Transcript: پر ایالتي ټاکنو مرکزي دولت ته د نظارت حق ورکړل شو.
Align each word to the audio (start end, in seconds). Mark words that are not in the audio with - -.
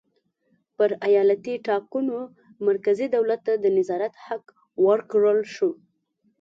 پر 0.75 0.89
ایالتي 1.07 1.55
ټاکنو 1.67 2.19
مرکزي 2.67 3.07
دولت 3.15 3.39
ته 3.47 3.53
د 3.63 3.65
نظارت 3.77 4.13
حق 4.25 4.45
ورکړل 4.85 5.39
شو. 5.55 5.69